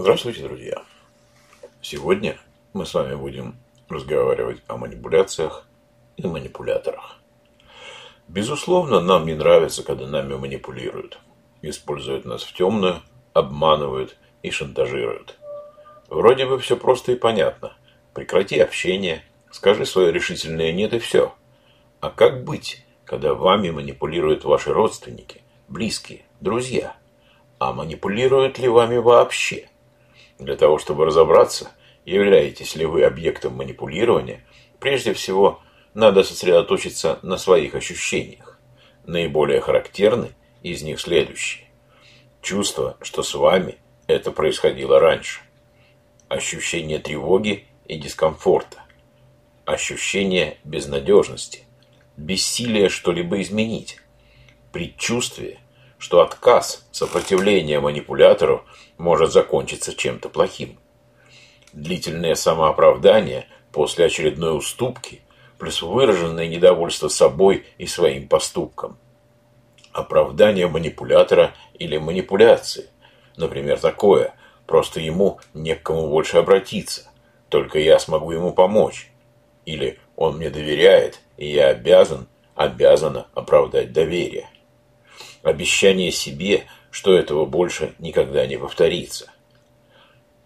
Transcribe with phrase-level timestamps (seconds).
[0.00, 0.84] Здравствуйте, друзья!
[1.82, 2.38] Сегодня
[2.72, 3.56] мы с вами будем
[3.88, 5.66] разговаривать о манипуляциях
[6.16, 7.16] и манипуляторах.
[8.28, 11.18] Безусловно, нам не нравится, когда нами манипулируют,
[11.62, 15.36] используют нас в темную, обманывают и шантажируют.
[16.06, 17.76] Вроде бы все просто и понятно.
[18.14, 21.34] Прекрати общение, скажи свое решительное «нет» и все.
[21.98, 26.96] А как быть, когда вами манипулируют ваши родственники, близкие, друзья?
[27.58, 29.68] А манипулируют ли вами вообще?
[30.38, 31.70] Для того, чтобы разобраться,
[32.04, 34.44] являетесь ли вы объектом манипулирования,
[34.78, 35.60] прежде всего
[35.94, 38.58] надо сосредоточиться на своих ощущениях.
[39.04, 40.30] Наиболее характерны
[40.62, 41.66] из них следующие.
[42.40, 45.40] Чувство, что с вами это происходило раньше.
[46.28, 48.82] Ощущение тревоги и дискомфорта.
[49.64, 51.64] Ощущение безнадежности.
[52.16, 53.98] Бессилие что-либо изменить.
[54.72, 55.58] Предчувствие,
[55.98, 58.64] что отказ, сопротивление манипулятору
[58.96, 60.78] может закончиться чем-то плохим.
[61.72, 65.22] Длительное самооправдание после очередной уступки
[65.58, 68.96] плюс выраженное недовольство собой и своим поступком.
[69.92, 72.88] Оправдание манипулятора или манипуляции.
[73.36, 74.34] Например, такое.
[74.66, 77.10] Просто ему не к кому больше обратиться.
[77.48, 79.10] Только я смогу ему помочь.
[79.64, 84.48] Или он мне доверяет, и я обязан, обязана оправдать доверие
[85.42, 89.30] обещание себе, что этого больше никогда не повторится.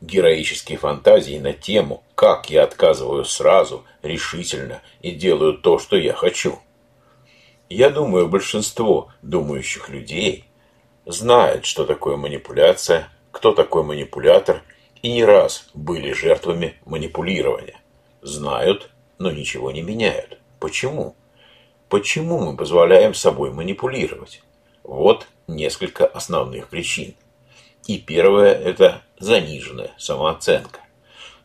[0.00, 6.58] Героические фантазии на тему, как я отказываю сразу, решительно и делаю то, что я хочу.
[7.68, 10.44] Я думаю, большинство думающих людей
[11.06, 14.62] знает, что такое манипуляция, кто такой манипулятор,
[15.02, 17.80] и не раз были жертвами манипулирования.
[18.20, 20.38] Знают, но ничего не меняют.
[20.60, 21.16] Почему?
[21.88, 24.42] Почему мы позволяем собой манипулировать?
[24.82, 27.14] Вот несколько основных причин.
[27.86, 30.80] И первое– это заниженная самооценка.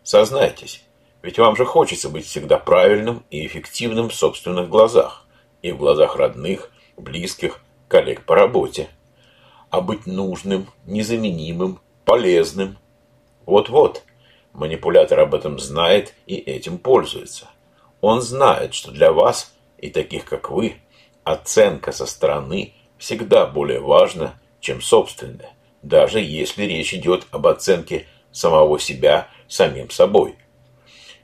[0.03, 0.83] Сознайтесь,
[1.21, 5.25] ведь вам же хочется быть всегда правильным и эффективным в собственных глазах,
[5.61, 8.89] и в глазах родных, близких, коллег по работе.
[9.69, 12.77] А быть нужным, незаменимым, полезным.
[13.45, 14.03] Вот-вот,
[14.53, 17.47] манипулятор об этом знает и этим пользуется.
[17.99, 20.77] Он знает, что для вас и таких, как вы,
[21.23, 28.79] оценка со стороны всегда более важно, чем собственное, даже если речь идет об оценке самого
[28.79, 30.35] себя самим собой.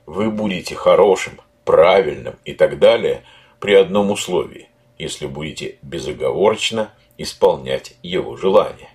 [0.06, 3.24] Вы будете хорошим, правильным и так далее
[3.58, 4.68] при одном условии,
[4.98, 8.90] если будете безоговорочно исполнять его желания.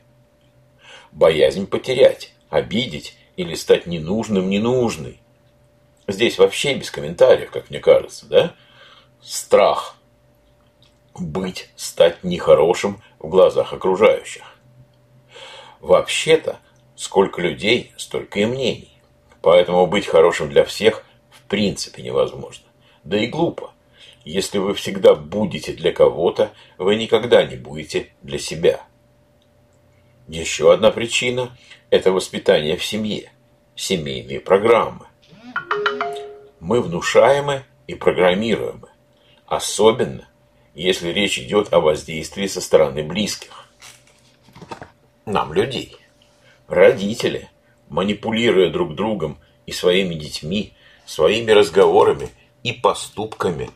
[1.11, 5.19] Боязнь потерять, обидеть или стать ненужным ненужной.
[6.07, 8.53] Здесь вообще без комментариев, как мне кажется, да?
[9.21, 9.95] Страх–
[11.21, 14.43] быть, стать нехорошим в глазах окружающих.
[15.79, 16.59] Вообще-то,
[16.95, 18.97] сколько людей, столько и мнений.
[19.41, 22.65] Поэтому быть хорошим для всех в принципе невозможно.
[23.03, 23.71] Да и глупо.
[24.25, 28.83] Если вы всегда будете для кого-то, вы никогда не будете для себя.
[30.27, 31.57] Еще одна причина–
[31.89, 33.31] это воспитание в семье,
[33.75, 35.07] семейные программы.
[36.59, 38.89] Мы внушаемы и программируемы.
[39.47, 40.28] Особенно
[40.79, 43.67] если речь идет о воздействии со стороны близких.
[45.25, 45.97] Нам, людей.
[46.69, 47.49] Родители,
[47.89, 50.73] манипулируя друг другом и своими детьми,
[51.05, 52.29] своими разговорами
[52.63, 53.71] и поступками,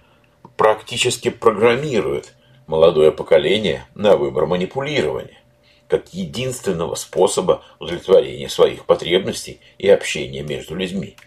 [0.55, 2.33] практически программируют
[2.67, 5.39] молодое поколение на выбор манипулирования
[5.89, 11.17] как единственного способа удовлетворения своих потребностей и общения между людьми.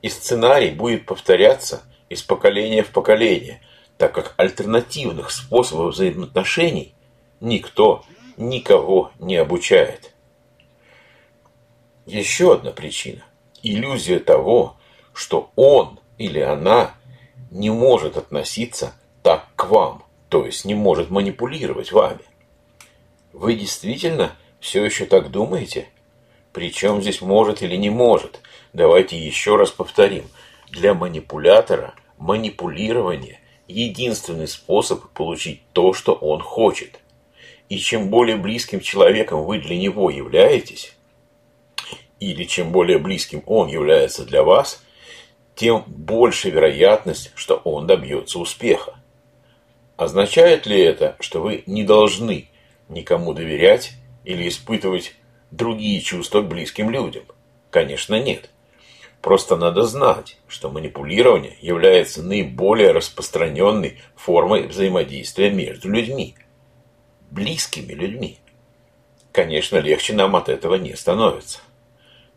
[0.00, 3.60] И сценарий будет повторяться из поколения в поколение–
[4.02, 6.92] так как альтернативных способов взаимоотношений
[7.38, 8.04] никто
[8.36, 10.12] никого не обучает.
[12.04, 13.22] Еще одна причина–
[13.62, 14.76] иллюзия того,
[15.14, 16.96] что он или она
[17.52, 18.92] не может относиться
[19.22, 22.24] так к вам, то есть не может манипулировать вами.
[23.32, 25.86] Вы действительно все еще так думаете?
[26.52, 28.40] Причем здесь может или не может?
[28.72, 30.24] Давайте еще раз повторим.
[30.70, 33.38] Для манипулятора манипулирование
[33.68, 37.00] единственный способ получить то, что он хочет.
[37.68, 40.94] И чем более близким человеком вы для него являетесь,
[42.20, 44.82] или чем более близким он является для вас,
[45.54, 48.94] тем больше вероятность, что он добьется успеха.
[49.96, 52.48] Означает ли это, что вы не должны
[52.88, 53.92] никому доверять
[54.24, 55.14] или испытывать
[55.50, 57.24] другие чувства к близким людям?
[57.70, 58.50] Конечно, нет.
[59.22, 66.34] Просто надо знать, что манипулирование является наиболее распространенной формой взаимодействия между людьми,
[67.30, 68.38] близкими людьми.
[69.30, 71.60] Конечно, легче нам от этого не становится.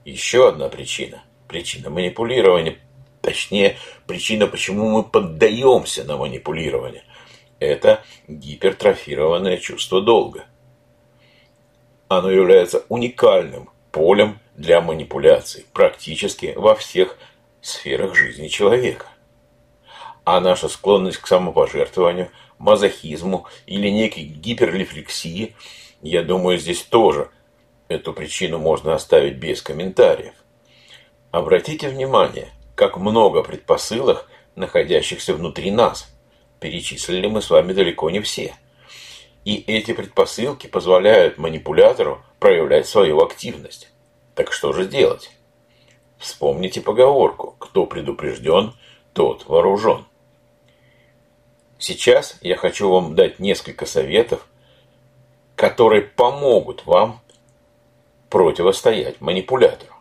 [0.05, 1.23] Еще одна причина.
[1.47, 2.77] Причина манипулирования.
[3.21, 7.03] Точнее, причина, почему мы поддаемся на манипулирование.
[7.59, 10.45] Это гипертрофированное чувство долга.
[12.09, 17.17] Оно является уникальным полем для манипуляций практически во всех
[17.61, 19.07] сферах жизни человека.
[20.23, 25.55] А наша склонность к самопожертвованию, мазохизму или некой гиперрефлексии,
[26.01, 27.29] я думаю, здесь тоже
[27.87, 30.33] эту причину можно оставить без комментариев.
[31.31, 36.11] Обратите внимание, как много предпосылок, находящихся внутри нас.
[36.59, 38.55] Перечислили мы с вами далеко не все.
[39.43, 43.91] И эти предпосылки позволяют манипулятору проявлять свою активность.
[44.35, 45.31] Так что же делать?
[46.17, 48.73] Вспомните поговорку «Кто предупрежден,
[49.13, 50.05] тот вооружен».
[51.77, 54.47] Сейчас я хочу вам дать несколько советов,
[55.55, 57.21] которые помогут вам
[58.29, 59.93] противостоять манипулятору.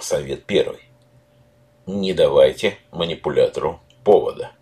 [0.00, 0.80] Совет первый.
[1.86, 4.52] Не давайте манипулятору повода.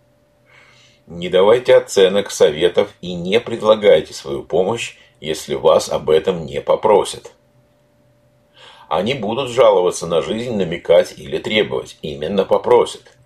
[1.06, 7.32] Не давайте оценок, советов и не предлагайте свою помощь, если вас об этом не попросят.
[8.94, 11.98] Они будут жаловаться на жизнь, намекать или требовать.
[12.00, 13.16] Именно попросят.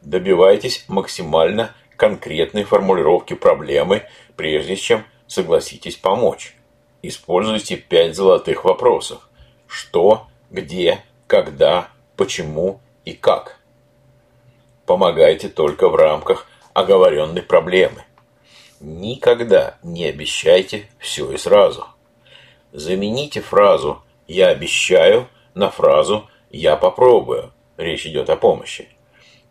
[0.00, 4.02] Добивайтесь максимально конкретной формулировки проблемы,
[4.34, 6.56] прежде чем согласитесь помочь.
[7.00, 9.28] Используйте пять золотых вопросов.
[9.68, 13.60] Что, где, когда, почему и как.
[14.84, 18.02] Помогайте только в рамках оговоренной проблемы.
[18.80, 21.86] Никогда не обещайте все и сразу.
[22.72, 24.02] Замените фразу
[24.32, 27.52] «я обещаю» на фразу «я попробую».
[27.76, 28.88] Речь идет о помощи.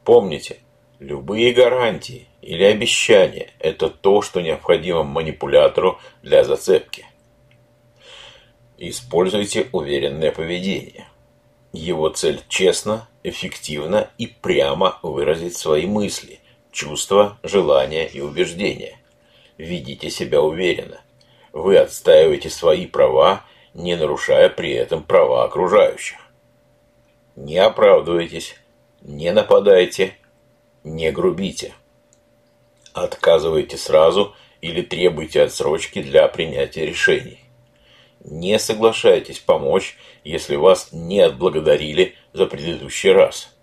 [0.04, 0.57] Помните,
[0.98, 7.06] любые гарантии или обещания– это то, что необходимо манипулятору для зацепки.
[8.80, 11.07] Используйте уверенное поведение.
[11.74, 16.39] Его цель честно, эффективно и прямо выразить свои мысли,
[16.72, 18.98] чувства, желания и убеждения.
[19.60, 21.01] Ведите себя уверенно.
[21.54, 26.18] Вы отстаиваете свои права, не нарушая при этом права окружающих.
[27.35, 28.56] Не оправдывайтесь,
[29.01, 30.15] не нападайте,
[30.83, 31.73] не грубите.
[32.94, 37.39] Отказывайте сразу или требуйте отсрочки для принятия решений.
[38.23, 43.56] Не соглашайтесь помочь, если вас не отблагодарили за предыдущий раз.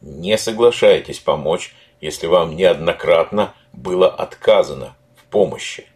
[0.00, 5.86] Не соглашайтесь помочь, если вам неоднократно было отказано в помощи.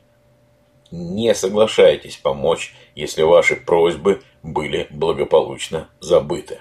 [0.91, 6.61] Не соглашайтесь помочь, если ваши просьбы были благополучно забыты.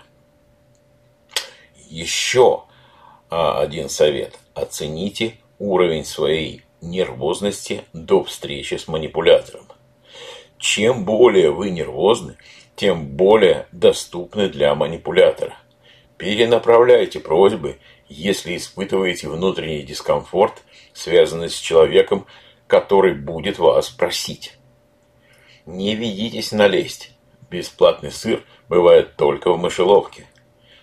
[1.89, 2.63] Еще
[3.29, 4.38] а, один совет.
[4.53, 9.65] Оцените уровень своей нервозности до встречи с манипулятором.
[10.57, 12.38] Чем более вы нервозны,
[12.75, 15.56] тем более доступны для манипулятора.
[16.18, 17.77] Перенаправляйте просьбы,
[18.09, 20.63] если испытываете внутренний дискомфорт,
[20.94, 22.25] связанный с человеком,
[22.67, 24.57] который будет вас просить.
[25.65, 27.11] Не ведитесь на лесть.
[27.49, 30.27] Бесплатный сыр бывает только в мышеловке.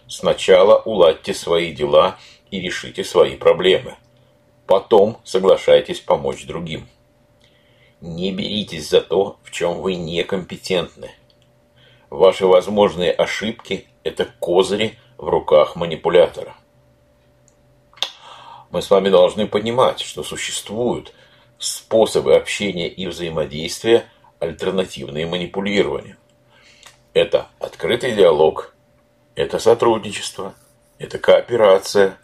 [0.08, 2.18] Сначала уладьте свои дела
[2.50, 3.96] и решите свои проблемы.
[4.66, 6.88] Потом соглашайтесь помочь другим.
[8.00, 11.10] Не беритесь за то, в чем вы некомпетентны.
[12.10, 16.54] Ваши возможные ошибки– это козыри в руках манипулятора.
[18.70, 21.14] Мы с вами должны понимать, что существуют
[21.64, 24.04] способы общения и взаимодействия,
[24.38, 26.16] альтернативные манипулированию.
[27.14, 28.74] Это открытый диалог,
[29.34, 30.54] это сотрудничество,
[30.98, 32.18] это кооперация,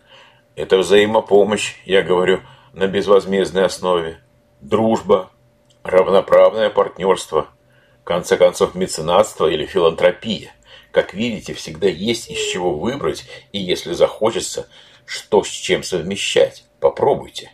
[0.56, 2.40] это взаимопомощь, я говорю,
[2.72, 4.20] на безвозмездной основе,
[4.60, 5.30] дружба,
[5.82, 7.48] равноправное партнерство,
[8.02, 10.52] в конце концов меценатство или филантропия.
[10.90, 14.68] Как видите, всегда есть из чего выбрать, и если захочется,
[15.06, 16.64] что с чем совмещать.
[16.80, 17.52] Попробуйте.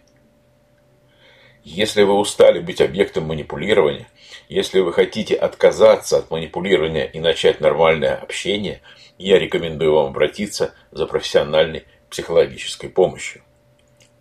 [1.68, 4.06] Если вы устали быть объектом манипулирования,
[4.49, 8.82] если вы хотите отказаться от манипулирования и начать нормальное общение,
[9.18, 13.42] я рекомендую вам обратиться за профессиональной психологической помощью.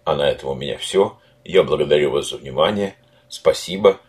[0.05, 1.19] А на этом у меня все.
[1.43, 2.95] Я благодарю вас за внимание.
[3.29, 3.99] Спасибо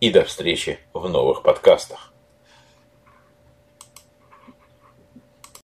[0.00, 2.11] и до встречи в новых подкастах.